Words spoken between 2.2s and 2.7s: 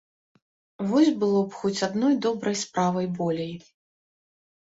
добрай